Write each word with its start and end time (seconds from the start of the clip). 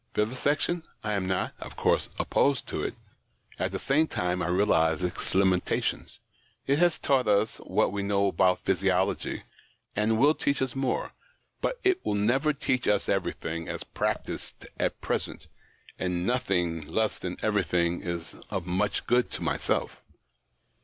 "Vivisection? 0.15 0.81
I 1.03 1.13
am 1.13 1.27
not, 1.27 1.53
of 1.59 1.75
course, 1.75 2.09
opposed 2.17 2.65
to 2.69 2.81
it; 2.83 2.95
at 3.59 3.71
the 3.71 3.77
same 3.77 4.07
time 4.07 4.41
I 4.41 4.47
realize 4.47 5.03
its 5.03 5.35
limitations. 5.35 6.19
It 6.65 6.79
has 6.79 6.97
taught 6.97 7.27
us 7.27 7.57
what 7.57 7.91
we 7.91 8.01
know 8.01 8.33
of 8.39 8.59
physiology, 8.61 9.43
and 9.95 10.13
it 10.13 10.13
will 10.15 10.33
teach 10.33 10.59
us 10.59 10.75
more; 10.75 11.13
but 11.61 11.79
it 11.83 12.03
will 12.03 12.15
never 12.15 12.51
teach 12.51 12.87
us 12.87 13.07
everything, 13.09 13.67
as 13.67 13.83
practised 13.83 14.65
at 14.79 15.01
present, 15.01 15.45
and 15.99 16.25
nothing 16.25 16.87
less 16.87 17.19
than 17.19 17.37
everything 17.43 18.01
is 18.01 18.33
of 18.49 18.65
much 18.65 19.05
good 19.05 19.29
to 19.29 19.43
myself. 19.43 20.01